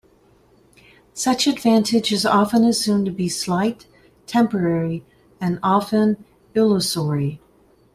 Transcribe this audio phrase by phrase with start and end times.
[1.13, 3.85] Such advantage is often assumed to be slight,
[4.25, 5.05] temporary
[5.39, 7.39] and often illusory.